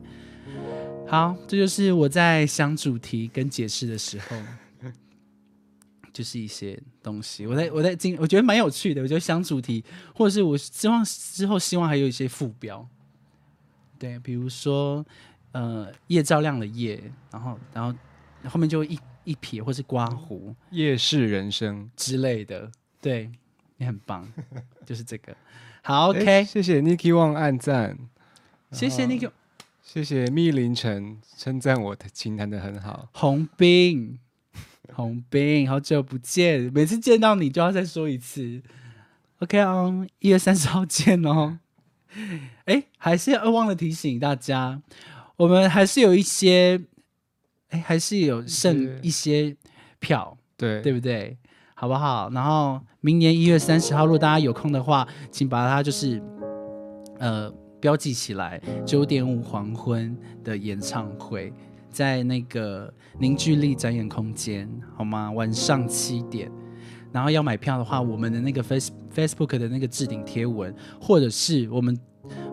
[1.07, 4.35] 好，这就是我在想主题跟解释的时候，
[6.15, 7.45] 就是一些东西。
[7.45, 9.83] 我在我在今我觉得蛮有趣的，我觉得想主题，
[10.15, 12.87] 或者是我希望之后希望还有一些副标，
[13.99, 15.05] 对，比如说
[15.51, 17.93] 呃夜照亮了夜，然后然后
[18.49, 21.91] 后面就一一撇或是刮胡夜市人生。
[21.97, 23.29] 之类的，对
[23.75, 24.25] 你很棒，
[24.85, 25.35] 就是这个。
[25.83, 27.97] 好，OK，谢谢 Niki Wang 按赞，
[28.71, 29.29] 谢谢 Niki，。
[29.83, 33.07] 谢谢密林晨称赞我的琴弹的很好。
[33.13, 34.17] 红兵，
[34.93, 38.61] 红兵，好久不见，每次见到你就要再说一次。
[39.39, 41.59] OK 哦，一月三十号见哦。
[42.65, 44.81] 哎，还是要忘了提醒大家，
[45.37, 46.81] 我们还是有一些，
[47.69, 49.55] 哎，还是有剩一些
[49.99, 51.37] 票，对对不对？
[51.73, 52.29] 好不好？
[52.29, 56.23] 然后明年一月三十号，如果大家有空的话，请把它就是
[57.19, 61.51] 呃标记起来，九点五黄昏的演唱会，
[61.95, 65.31] 在那个凝聚力展演空间，好吗？
[65.31, 66.51] 晚上七点。
[67.13, 71.97] 然后要买票的话，我们的那个 Face Facebook 的那个置顶贴文，或者是我们，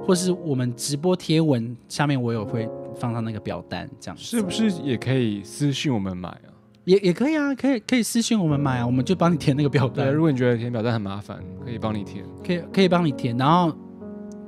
[0.06, 6.54] 或是我们直播贴文下面，我有会放上那个表单，这样是不是也可以私信我们买啊？
[6.84, 10.20] 也也可以啊，可以可以私信我们买啊，我们就帮你填那个表单对，单如。
[10.20, 12.24] 果你觉得填表单很麻烦，可以帮你填。
[12.46, 13.70] 可以可以帮你填，然后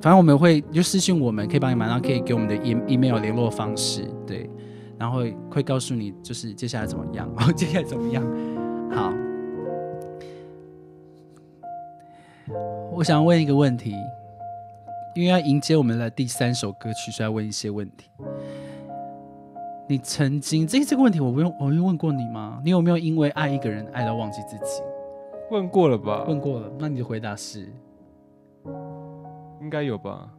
[0.01, 4.49] 反正我们会就私信我们，可以帮你买，然后可以给我们的 e email 联络方式，对，
[4.99, 8.23] 然后会会告诉你就是接下来怎么样，然 后接下来怎么样。
[8.91, 9.13] 好，
[12.93, 13.95] 我想问一个问题，
[15.15, 18.09] 因为要迎接我们的第三首歌曲，所以要问一些问题。
[19.87, 22.61] 你曾经这这个问题我不用我有问过你吗？
[22.65, 24.83] 你有没有因为爱一个人爱到忘记自己？
[25.51, 26.25] 问过了吧？
[26.27, 27.71] 问过了，那你的回答是？
[29.61, 30.31] 应该有吧？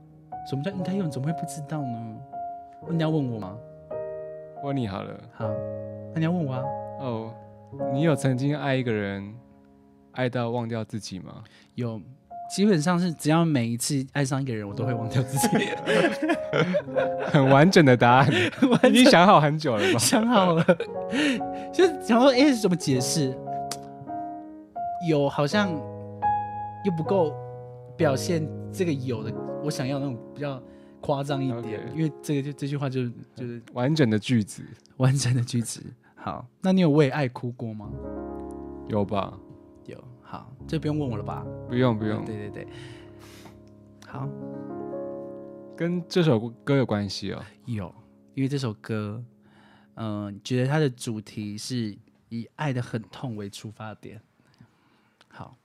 [0.49, 1.03] 什么叫应该有？
[1.03, 2.17] 你怎么会不知道呢？
[2.87, 3.55] 那你要问我吗？
[4.65, 5.13] 问你好了。
[5.35, 5.47] 好，
[6.11, 6.63] 那你要问我啊？
[6.99, 7.31] 哦，
[7.93, 9.31] 你有曾经爱一个人，
[10.13, 11.43] 爱到忘掉自己吗？
[11.75, 12.01] 有，
[12.49, 15.47] 基本上是只要每一次爱上一个人，我都会忘掉自己。
[17.31, 18.27] 很完整的答案，
[18.89, 19.99] 已经想好很久了吧？
[19.99, 20.65] 想好了，
[21.71, 23.37] 就是想说，哎、怎么解释？
[25.07, 25.69] 有好像
[26.83, 27.31] 又不够
[27.95, 29.31] 表现这个有的，
[29.63, 30.59] 我想要那种比较
[31.05, 34.63] 夸张一点因为这个就这句话就就是 完整的句子
[34.97, 35.79] 完整的句子。
[36.15, 37.91] 好，那你有为爱哭过吗？
[38.87, 39.37] 有吧？
[39.85, 40.03] 有。
[40.23, 41.45] 好，这不用问我了吧？
[41.69, 42.67] 不用不用，对对对。
[44.07, 44.27] 好，
[45.77, 47.45] 跟这首歌有关系哦。
[47.65, 47.93] 有，
[48.33, 49.23] 因为这首歌，
[49.93, 51.95] 嗯、觉得它的主题是
[52.29, 54.19] 以爱的很痛为出发点。
[55.27, 55.55] 好，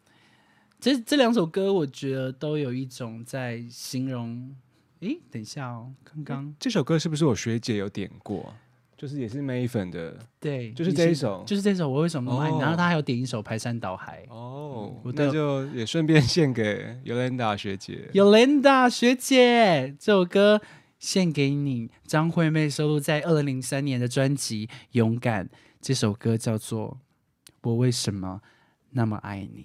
[0.78, 4.54] 这这两首歌，我觉得都有一种在形容。
[5.00, 8.54] 诶，等一下哦，刚刚这首歌是不是我学姐有点过？
[8.96, 11.88] 就是也是 May 粉的对，就是这一首就是这首。
[11.88, 12.56] 我为什么那么爱你？
[12.56, 14.26] 哦然后他还有点一首《排山倒海》。
[14.30, 18.10] 哦那就也顺便献给 Yolanda 学姐。
[18.12, 20.60] Yolanda 学姐，这首歌
[20.98, 25.46] 献给你，张惠妹收录在二零零三年的专辑《勇敢》。
[25.80, 26.98] 这首歌叫做
[27.62, 28.42] 《我为什么
[28.90, 29.64] 那么爱你》。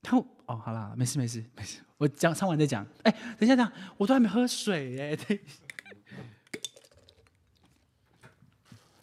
[0.00, 2.86] 他哦，好啦，没事没事没事，我讲唱完再讲。
[3.02, 5.16] 哎，等一下，等一下，我都还没喝水哎。
[5.16, 5.40] 欸，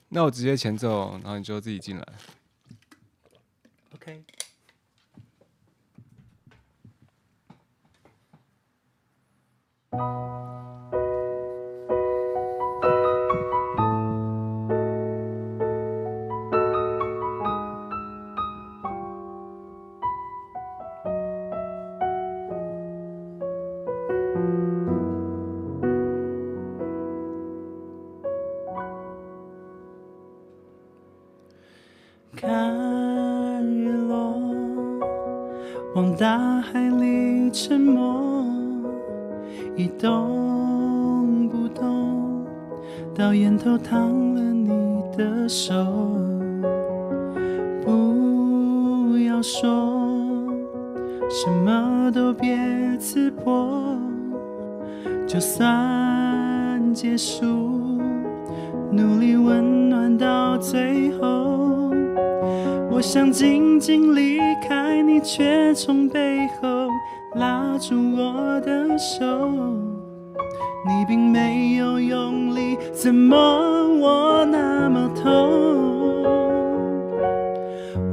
[0.09, 2.07] 那我直接前奏，然后你就自己进来。
[3.95, 4.23] OK。
[36.17, 37.99] 大海里沉没，
[39.75, 42.45] 一动不动，
[43.15, 44.69] 到烟头烫了你
[45.17, 45.73] 的手。
[47.83, 49.97] 不要说，
[51.29, 52.57] 什么都别
[52.99, 53.97] 刺破，
[55.27, 57.45] 就算结束，
[58.91, 61.72] 努力温暖到最后。
[63.03, 66.87] 想紧紧离开你，却从背后
[67.35, 69.25] 拉住我的手。
[70.87, 76.23] 你并没有用力，怎么我那么痛？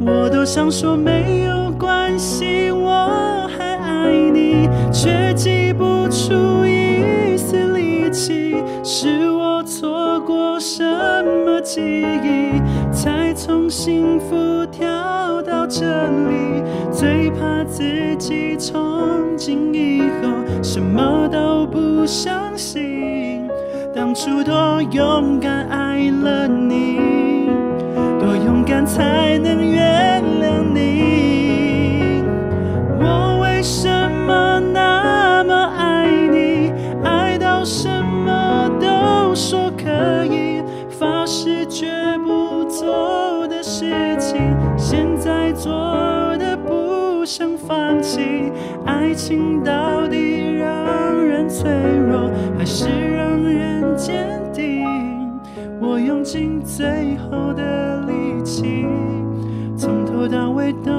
[0.04, 2.49] 我都想说没有关系，
[24.10, 26.98] 当初多勇敢爱了你，
[28.18, 32.24] 多勇敢才能原谅你。
[32.98, 36.72] 我为什么那么爱你？
[37.04, 41.86] 爱到什么都说可以，发誓绝
[42.26, 44.40] 不做的事情，
[44.76, 45.72] 现在做
[46.36, 48.50] 的不想放弃。
[48.84, 51.70] 爱情到底让人脆
[52.10, 53.29] 弱，还是让
[54.00, 54.86] 坚定？
[55.78, 58.86] 我用尽最后的力气，
[59.76, 60.90] 从头到尾都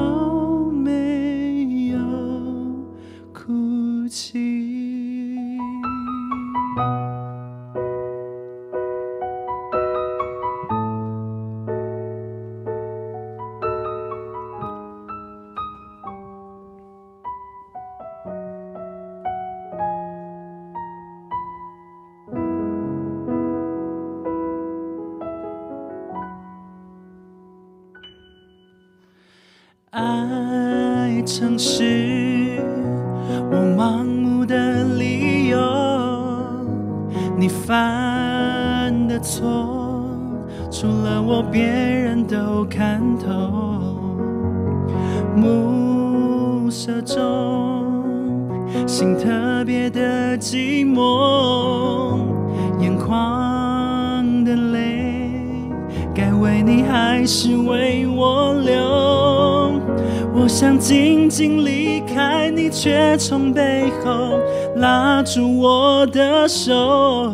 [60.81, 64.39] 静静离开你，却从背后
[64.77, 67.31] 拉住我的手。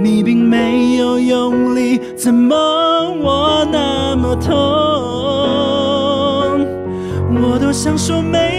[0.00, 4.56] 你并没有用力，怎么我那么痛？
[7.42, 8.55] 我多想说没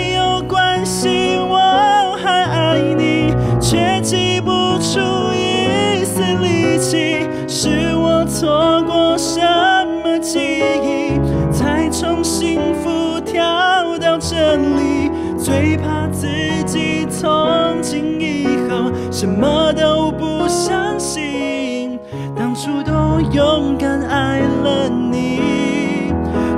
[19.19, 21.99] 什么都不相信。
[22.35, 25.41] 当初多勇敢爱了你，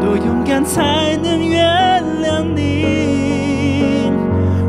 [0.01, 4.11] 多勇敢才能原谅你。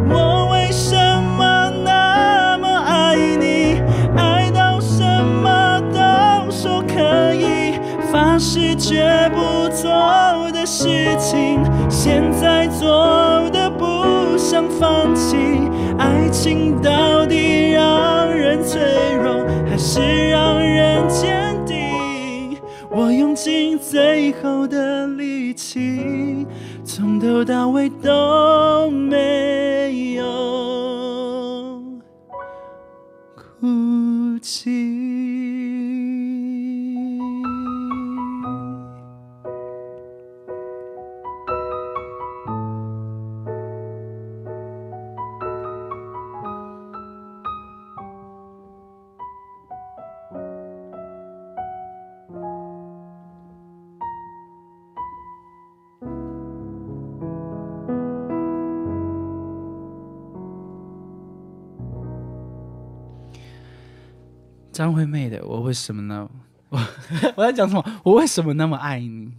[0.08, 0.94] 我为什
[1.36, 3.82] 么那么爱你？
[4.16, 5.02] 爱到什
[5.42, 7.74] 么都说可以，
[8.12, 15.34] 发誓绝不做的事情，现在做的不想放弃。
[15.98, 17.29] 爱情到底，
[19.92, 22.56] 是让人坚定？
[22.92, 26.46] 我用尽最后的力气，
[26.84, 29.49] 从头到尾都没
[64.72, 66.28] 张惠妹的，我为什么呢？
[66.68, 66.78] 我
[67.36, 68.00] 我在讲什么？
[68.04, 69.32] 我为什么那么爱你？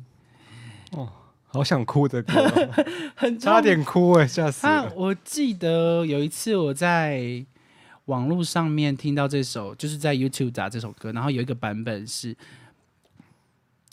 [0.91, 1.09] 哦
[1.53, 4.83] 好想哭的歌哦， 很差点哭哎，吓死啊！
[4.83, 4.93] 了。
[4.95, 7.45] 我记得有一次我在
[8.05, 12.33] 网络上面听到这首，就是在 YouTube 打这首歌，然后有一个版本是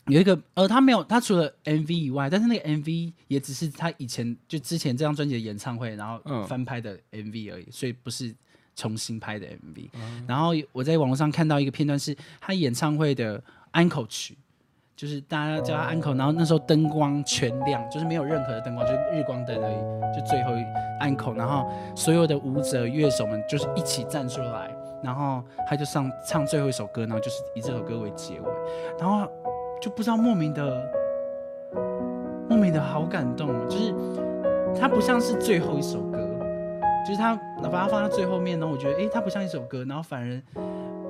[0.06, 8.32] 有一个呃，他没有，他除了 MV 以外，但是那个 MV 也只是他以前就之前这张专辑的演唱会，然后嗯翻拍的 MV 而已，所以不是
[8.78, 9.90] 重新拍的 MV。
[10.28, 14.38] 然后我在网络上看到一个片段，是他演唱会的安口曲。
[14.96, 20.64] 就是大家叫他安口，然后那时候灯光全亮，就是没有任何的灯光，就是日光灯而已，就最后一
[20.98, 24.68] 安口，然后所有的舞者乐手们就是一起站出来，
[25.00, 28.46] 然后他就上唱最后一首歌，然后就是以这首歌为结尾，
[28.98, 29.24] 然后
[29.80, 30.90] 就不知道莫名的
[32.48, 33.94] 莫名的好感动哦，就是
[34.80, 36.18] 它不像是最后一首歌，
[37.08, 40.42] 就是他把它放在最后面，然后我觉得诶，它不像一首歌，然后反而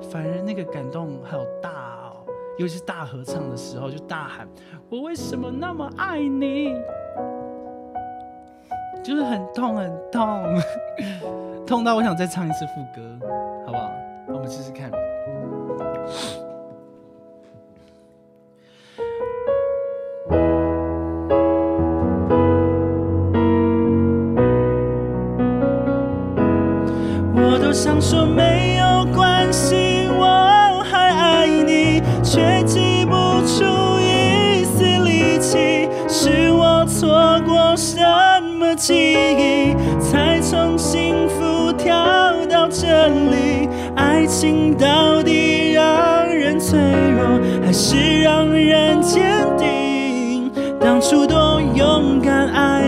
[0.09, 2.23] 反而那个感动好大哦，
[2.57, 4.47] 尤其是大合唱的时候，就大喊
[4.89, 6.73] 我为什么那么爱你，
[9.03, 10.61] 就是很痛很痛，
[11.67, 13.27] 痛到我想再唱一次副歌，
[13.65, 13.91] 好不好？
[14.29, 14.89] 我们试试看。
[27.81, 33.13] 想说没有关系，我还爱你，却挤不
[33.47, 33.63] 出
[34.01, 35.87] 一丝力气。
[36.05, 37.97] 是我错过什
[38.59, 41.95] 么记忆，才从幸福跳
[42.49, 43.69] 到这里？
[43.95, 49.23] 爱情到底让人脆弱，还是让人坚
[49.57, 50.51] 定？
[50.81, 52.78] 当初多勇敢爱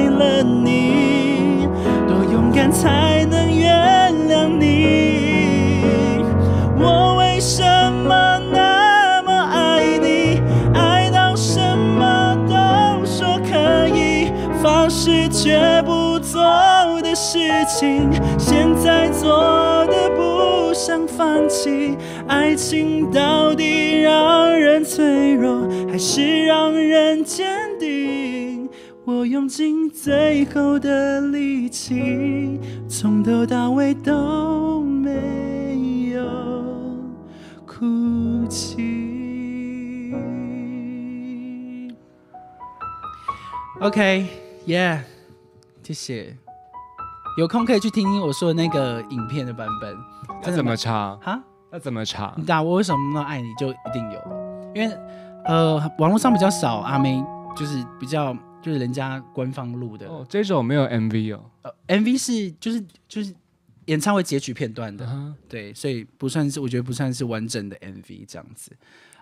[19.22, 21.95] 做的不想放弃。
[22.28, 27.47] 爱情到底让人脆弱，还是让人坚
[27.80, 28.67] 定？
[29.05, 32.59] 我用尽最后的力气，
[32.89, 36.24] 从头到尾都没有
[37.67, 38.82] 哭泣。
[43.80, 45.01] OK，Yeah，、
[45.84, 46.40] 谢谢。
[47.41, 49.97] 有空可以去听听我说的那个影片的版本。
[50.43, 51.15] 那怎么查？
[51.15, 51.43] 哈？
[51.71, 52.45] 那怎么查你？
[52.45, 54.95] 打我为什么那么爱你就一定有了，因为
[55.45, 57.19] 呃网络上比较少阿妹，
[57.55, 58.31] 就是比较
[58.61, 61.43] 就是人家官方录的、哦，这首没有 MV 哦。
[61.63, 63.33] 呃 MV 是就是就是
[63.85, 68.71] 演唱会截取片段的，啊对，所以不算是我觉得不算是完整的 MV 这样子。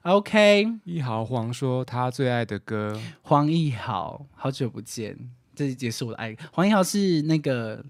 [0.02, 5.18] OK，一豪黄说他最爱的歌，黄义豪，好久不见，
[5.56, 6.36] 这也是我的爱。
[6.52, 7.82] 黄义豪是那个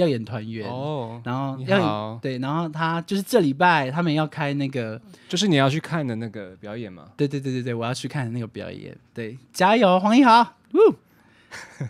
[0.00, 7.04] 耀眼团员，哦，然后耀眼对，然后他就是这礼拜他们要开那个，就是你要去看的那个表演嘛？
[7.16, 10.94] 对对对对对，我要去看的那个表演，对，加油，黄义豪，呜，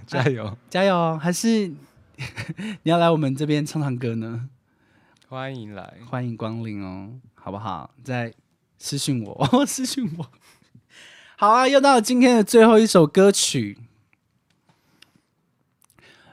[0.07, 0.57] 加油！
[0.69, 1.19] 加油哦！
[1.21, 1.69] 还是
[2.83, 4.49] 你要来我们这边唱唱歌呢？
[5.29, 5.95] 欢迎来。
[6.09, 7.91] 欢迎光临哦，好不好？
[8.03, 8.33] 再
[8.79, 10.27] 私讯我， 私讯我。
[11.37, 13.79] 好啊，又到了今天的最后一首歌曲。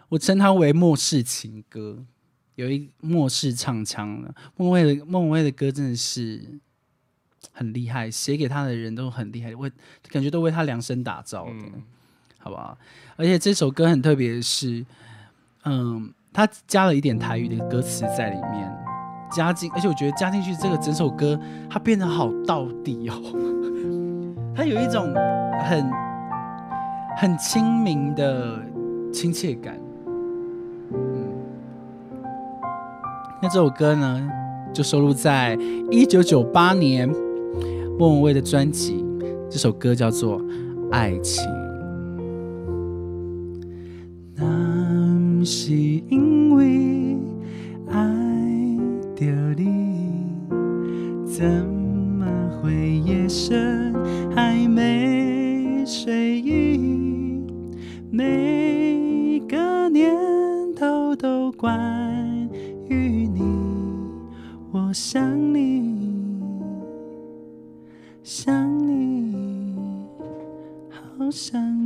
[0.09, 2.03] 我称它为末世情歌，
[2.55, 4.33] 有一末世唱腔了。
[4.55, 6.59] 孟文蔚的孟文蔚的歌真的是
[7.51, 9.71] 很厉害，写给他的人都很厉害，为
[10.09, 11.83] 感觉都为他量身打造的，嗯
[12.39, 12.77] 好不好？
[13.17, 14.85] 而且这首歌很特别的是，
[15.65, 18.71] 嗯，他加了一点台语的歌词在里面，
[19.31, 21.37] 加进，而且我觉得加进去这个整首歌，
[21.69, 23.21] 它变得好到底哦，
[24.55, 25.13] 它有一种
[25.65, 25.91] 很
[27.17, 28.63] 很亲民的
[29.11, 29.77] 亲切感。
[33.39, 34.27] 那这首歌呢，
[34.73, 35.55] 就收录在
[35.91, 37.07] 一九九八年
[37.99, 39.05] 莫文蔚的专辑，
[39.47, 40.41] 这首歌叫做
[40.91, 41.43] 《爱情》。
[44.35, 47.17] 那是因为
[47.91, 47.95] 爱
[49.15, 49.25] 着
[49.55, 50.23] 你，
[51.25, 52.25] 怎么
[52.59, 53.93] 会夜深
[54.35, 57.45] 还没睡意？
[58.09, 60.11] 每个念
[60.75, 61.81] 头都关于
[62.15, 62.16] 你，
[64.87, 66.15] 我想你，
[68.23, 69.35] 想你，
[70.89, 71.76] 好想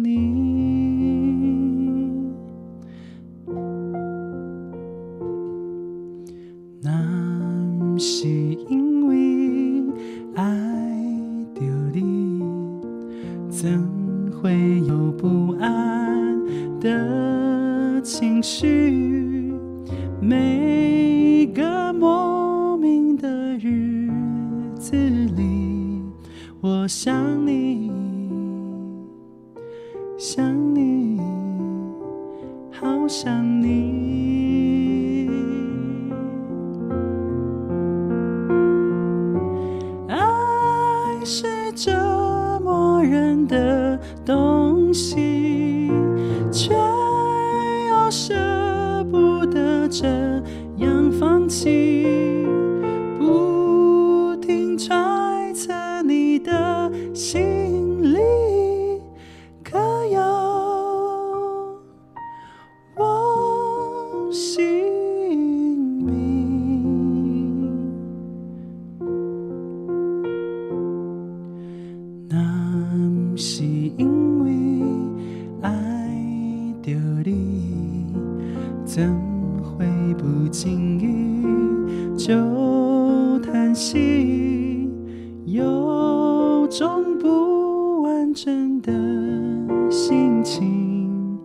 [90.44, 91.40] 情，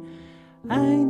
[0.68, 1.05] 爱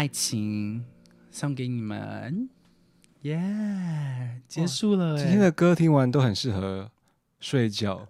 [0.00, 0.82] 爱情
[1.30, 2.48] 送给你们，
[3.20, 6.90] 耶、结束了、欸，今天的歌听完都很适合
[7.38, 8.08] 睡觉，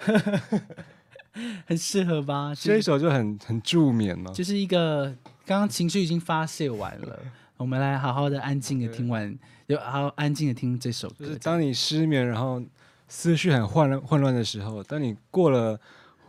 [1.66, 2.54] 很适合吧？
[2.54, 4.30] 这一首就很很助眠哦。
[4.32, 5.06] 就是一个
[5.44, 7.18] 刚刚情绪已经发泄完了，
[7.58, 9.36] 我们来好好的安静的听完，
[9.66, 11.26] 就好好安静的听这首歌。
[11.26, 12.62] 就是当你失眠，然后
[13.08, 15.76] 思绪很混乱混乱的时候，当你过了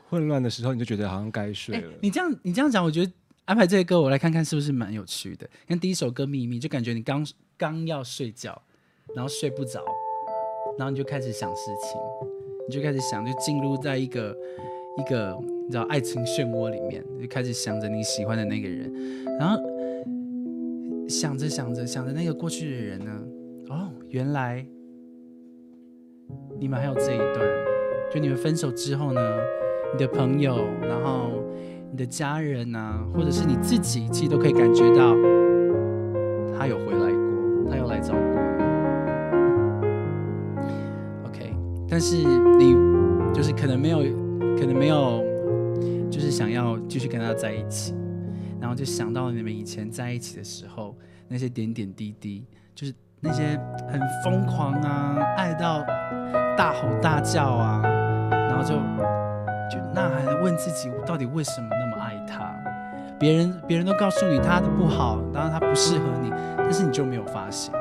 [0.09, 1.91] 混乱的时候，你就觉得好像该睡哎了。
[2.01, 3.11] 你这样你这样讲，我觉得
[3.45, 5.49] 安排这个歌，我来看看是不是蛮有趣的。
[5.67, 7.25] 像第一首歌《秘密》，就感觉你刚
[7.57, 8.61] 刚要睡觉，
[9.15, 9.83] 然后睡不着，
[10.77, 11.99] 然后你就开始想事情，
[12.69, 14.35] 你就开始想，就进入在一个
[14.97, 18.93] 一个你知道爱情漩涡里面，就开始想着你喜欢的那个人，
[19.37, 19.59] 然后
[21.09, 23.23] 想着想着想着那个过去的人呢，
[23.69, 24.65] 哦，原来
[26.59, 27.39] 你们还有这一段，
[28.13, 29.39] 就你们分手之后呢，
[29.93, 31.40] 你的朋友，然后
[31.91, 35.13] 你的家人啊，或者是你自己，其实都可以感觉到
[36.57, 38.21] 他有回来过，他有来找过。
[41.25, 41.53] OK，
[41.89, 42.77] 但是你
[43.33, 43.99] 就是可能没有，
[44.57, 45.21] 可能没有，
[46.09, 47.93] 就是想要继续跟他在一起，
[48.57, 50.95] 然后就想到了你们以前在一起的时候
[51.27, 55.83] 那些点点滴滴，就是那些很疯狂啊，爱到
[56.57, 57.81] 大吼大叫啊，
[58.31, 58.75] 然后就
[59.69, 61.80] 就呐喊问自己，我到底为什么？
[63.21, 67.71] 别人别人都告诉你他的不好，然他不适合你，但是你就没有发现。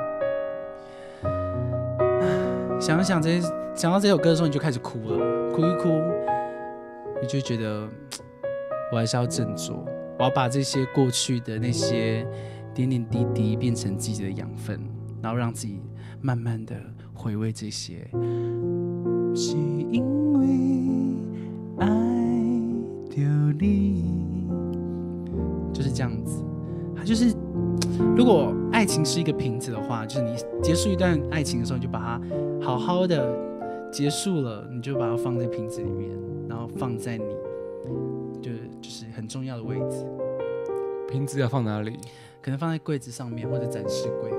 [2.79, 5.89] 想想这些，想到这首歌的时候，你就开始哭了，哭一哭，
[7.23, 7.89] 你就觉得
[8.93, 9.83] 我还是要振作，
[10.19, 12.27] 我要把这些过去的那些
[12.75, 14.79] 点点滴滴变成自己的养分，
[15.23, 15.81] 然后让自己
[16.21, 16.77] 慢慢的
[17.15, 18.07] 回味这些。
[19.35, 20.47] 是因为
[21.79, 21.87] 爱
[23.09, 23.23] 着
[23.59, 24.40] 你，
[25.73, 26.45] 就是这样子。
[26.97, 27.35] 它就是，
[28.17, 32.21] 如果爱情是一个瓶子的话，就是你结束一段爱情的时候，你就把它
[32.65, 33.35] 好好的
[33.91, 36.11] 结束了，你就把它放在瓶子里面，
[36.49, 37.25] 然后放在你
[38.43, 38.51] 就
[38.81, 40.07] 就是很重要的位置，
[41.11, 41.97] 瓶子要放哪里？
[42.43, 44.31] 可能放在柜子上面或者展示柜。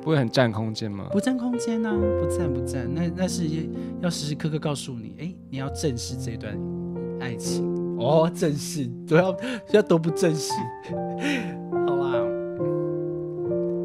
[0.00, 1.08] 不会很占空间吗？
[1.10, 3.44] 不占空间呐、不占不占，那那是
[4.00, 6.56] 要时时刻刻告诉你，哎，你要正视这段
[7.20, 7.66] 爱情
[7.98, 9.36] 哦，正式，都要
[9.72, 10.52] 要都不正式，
[11.86, 12.22] 好啦，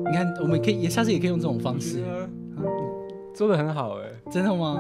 [0.10, 2.04] 你看，我们可以也下次也可以用这种方式，
[3.34, 4.80] 做的很好哎、真的吗？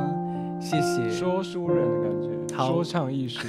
[0.61, 1.09] 谢谢。
[1.09, 3.39] 说书人的感觉，好说唱艺术。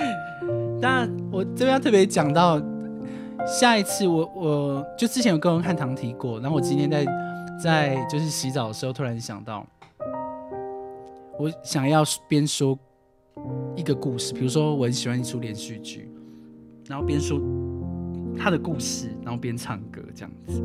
[0.80, 2.60] 那，我这边要特别讲到，
[3.46, 7.06] 下一次我我就之前有跟汉唐提过，然后我今天在
[7.60, 9.66] 在就是洗澡的时候突然想到，
[11.38, 12.78] 我想要边说
[13.76, 16.10] 一个故事，比如说我很喜欢一出连续剧，
[16.88, 17.40] 然后边说
[18.38, 20.62] 他的故事，然后边唱歌这样子，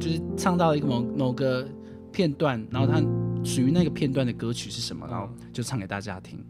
[0.00, 1.66] 就是唱到一个某某个
[2.10, 3.00] 片段，然后他
[3.44, 6.44] 属于那个片段的歌曲是什么，然后就唱给大家听。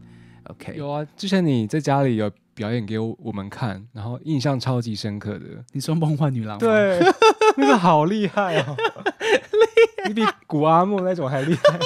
[0.44, 5.46] OK，有啊，之前你在家里有表演给我我们看，然后印象超级深刻的。
[5.72, 6.58] 你说梦幻女郎？
[6.58, 7.00] 对，
[7.56, 8.76] 那个好厉害哦，
[10.06, 11.78] 你比古阿莫那种还厉害，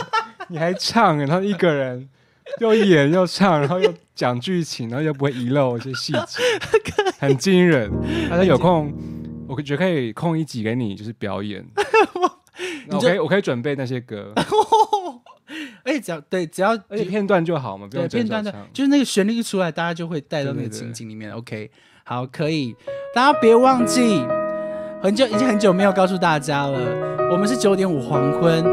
[0.48, 2.08] 你还唱，然后一个人
[2.60, 6.42] 又演又唱，然后又讲剧情，然后又不会遗漏一些细节，
[7.18, 7.90] 很惊人。
[8.28, 8.92] 大家有空，
[9.46, 11.64] 我觉得可以空一集给你，就是表演。
[12.90, 14.32] 我可以，我可以准备那些歌，
[15.84, 21.30] 而 且、只要对，只要而且片段就好嘛，不对用整片段的首唱，就是那个旋律一出来，大家就会带到那个情景里面。
[21.32, 21.70] OK，
[22.04, 22.74] 好，可以，
[23.14, 24.24] 大家别忘记，
[25.00, 28.64] 很久已经很久没有告诉大家了，我们是九点五黄昏，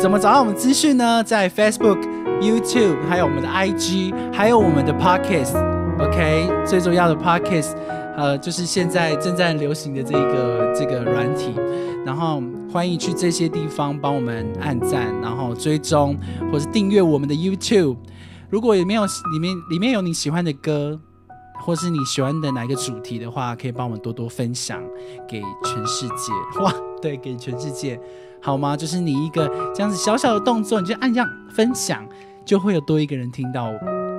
[0.00, 1.22] 怎么找到我们资讯呢？
[1.22, 2.00] 在 Facebook、
[2.40, 5.56] YouTube，还有我们的 IG，还有我们的 Podcast。
[5.98, 7.74] OK，最重要的 Podcast，
[8.16, 11.54] 呃，就是现在正在流行的这个这个软体，
[12.04, 16.14] 然后欢迎去这些地方帮我们按赞，然后追踪
[16.52, 17.96] 或是订阅我们的 YouTube。
[18.50, 21.00] 如果里面有里面里面有你喜欢的歌，
[21.60, 24.82] 或是你喜欢的哪一个主题的话，可以帮我们多多分享
[25.26, 26.32] 给全世界。
[26.60, 27.98] 哇，对，给全世界
[28.42, 28.76] 好吗？
[28.76, 32.06] 就是你一个这样子小小的动作，你就按这样分享，
[32.46, 33.64] 就会有多一个人听到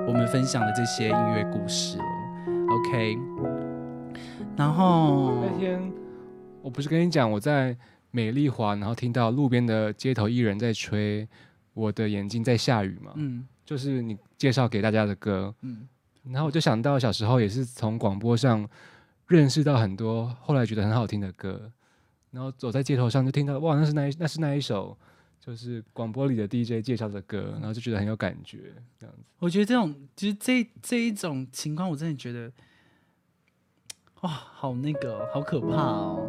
[0.06, 2.04] 我们分享的这些音乐故事了。
[2.68, 3.18] OK，
[4.54, 5.90] 然后那天
[6.60, 7.74] 我不是跟你讲，我在
[8.10, 11.24] 美丽华，然后听到路边的街头艺人在吹
[11.72, 15.54] 《我的眼睛在下雨》嘛，嗯就是你介绍给大家的歌。
[15.62, 15.88] 嗯，
[16.24, 18.68] 然后我就想到小时候也是从广播上
[19.26, 21.72] 认识到很多后来觉得很好听的歌，
[22.30, 24.94] 然后走在街头上就听到哇，那是那一那是那一首
[25.48, 28.58] 就是广播里的 DJ 介绍的歌，然后就觉得很有感觉，
[29.00, 29.22] 这样子。
[29.38, 32.52] 我觉得这种就是这这一种情况，我真的觉得
[34.20, 36.28] 哇，好那个，好可怕哦。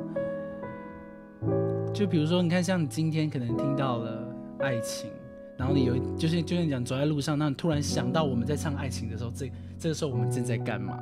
[1.93, 5.11] 就比如说，你看，像你今天可能听到了爱情，
[5.57, 10.97] 然后你有就是就像你讲走在路上，那你突然想到我们在唱爱情的时候，这这个时候我们正在干嘛？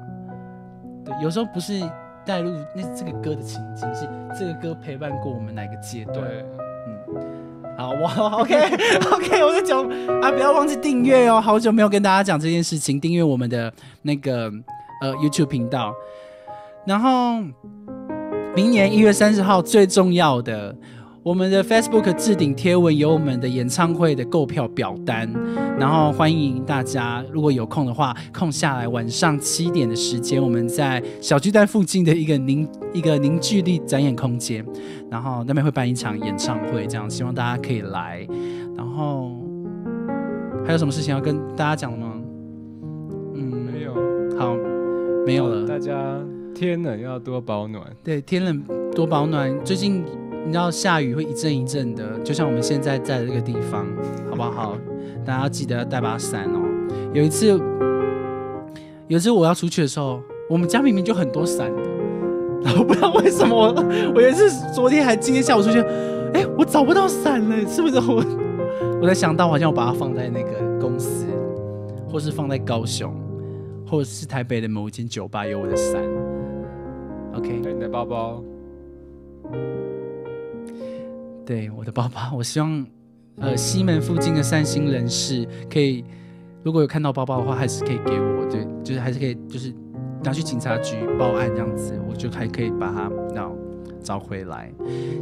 [1.05, 1.79] 对，有时候不是
[2.25, 6.27] 带入那这个歌的情景，是这个歌陪伴过我们哪个阶段？
[6.27, 6.43] 对，
[7.77, 8.07] 啊，我
[8.39, 8.55] OK
[9.11, 9.87] OK，我在讲
[10.19, 13.71] 啊，不要忘记订阅哦，好久没有跟大家讲这件事情，订阅我们的
[14.01, 14.51] 那个
[15.01, 15.93] 呃 YouTube 频道。
[16.85, 17.41] 然后
[18.55, 20.75] 明年一月三十号最重要的，
[21.27, 25.29] 我们的 Facebook 置顶贴文有我们的演唱会的购票表单，
[25.77, 34.65] 然后欢迎大家如果有空的话，空下来晚上七点的时间，我们在小巨蛋附近的一个凝一个凝聚力展演空间。
[35.11, 38.25] 然后那边会办一场演唱会，这样希望大家可以来。
[38.77, 39.35] 然后
[40.65, 42.13] 还有什么事情要跟大家讲的吗？
[43.35, 43.93] 嗯，没有，
[44.39, 44.55] 好，
[45.25, 45.67] 没有了。
[45.67, 45.93] 大家
[46.55, 47.83] 天冷要多保暖。
[48.01, 48.63] 对，天冷
[48.95, 49.53] 多保暖。
[49.65, 50.05] 最近
[50.47, 53.85] 你知道下雨会一阵一阵的，就像我们现在在的这个地方，
[54.29, 54.77] 好不好？
[55.25, 56.61] 大家要记得要带把伞哦。
[57.13, 57.47] 有一次，
[59.09, 61.81] 有一次我要出去的时候，我们家明明就很多伞的。
[62.63, 63.73] 然后不知道为什么，
[64.15, 65.81] 我有一次昨天还今天下午出去，
[66.33, 68.23] 哎，我找不到伞了，是不是我？
[69.01, 71.25] 我在想到好像我把它放在那个公司，
[72.09, 73.13] 或是放在高雄，
[73.85, 76.01] 或者是台北的某一间酒吧有我的伞。
[77.35, 78.41] OK，你的包包，
[81.47, 82.85] 对我的包包，我希望
[83.37, 86.03] 呃西门附近的善心人士可以，
[86.61, 89.73] 如果有看到包包的话，还是可以给我，对，就是还是可以，就是。
[90.23, 93.55] 拿去警察局报案，这样子我就还可以把它找
[94.03, 94.71] 找回来。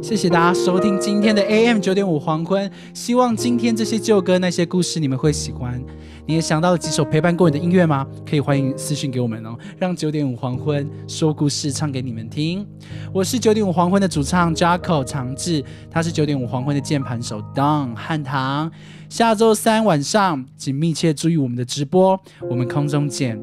[0.02, 5.82] 谢谢大家收听今天的 AM 九点五黄昏，希望今天这些旧歌那些故事你们会喜欢。
[6.28, 8.04] 你也想到了几首陪伴过你的音乐吗？
[8.28, 12.66] 可以欢迎私信给我们哦，让九点五黄昏说故事唱给你们听。
[13.12, 18.70] 我是九点五黄昏的主唱 Jaco 长志，他是九点五黄昏的键盘手 Don 汉唐。
[19.08, 22.20] 下周三晚上，请密切注意我们的直播，
[22.50, 23.40] 我们空中见。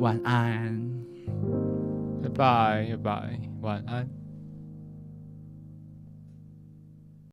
[0.00, 0.80] 晚安，
[2.22, 4.19] 拜拜，拜拜，晚安。